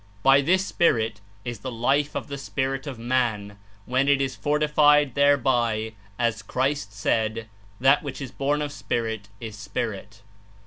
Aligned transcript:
"By 0.23 0.41
this 0.41 0.65
Spirit 0.65 1.21
is 1.45 1.59
the 1.59 1.71
Life 1.71 2.15
of 2.15 2.25
the 2.27 2.39
spirit 2.39 2.87
of 2.87 2.97
man 2.97 3.59
when 3.85 4.07
it 4.07 4.19
is 4.19 4.35
fortified 4.35 5.13
thereby, 5.13 5.93
as 6.17 6.41
Christ 6.41 6.91
said. 6.91 7.47
That 7.79 8.01
which 8.01 8.19
is 8.19 8.31
born 8.31 8.63
of 8.63 8.71
Spirit 8.71 9.27
Is 9.39 9.55
spirit'." 9.55 10.23